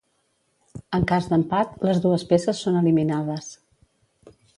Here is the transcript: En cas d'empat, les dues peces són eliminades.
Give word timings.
En 0.97 1.03
cas 1.11 1.27
d'empat, 1.33 1.75
les 1.87 1.99
dues 2.05 2.25
peces 2.31 2.63
són 2.69 2.79
eliminades. 2.81 3.51